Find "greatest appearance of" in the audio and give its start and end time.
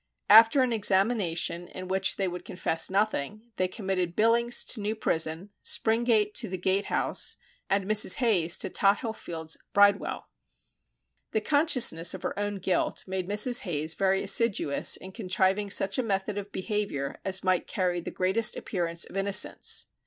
18.09-19.15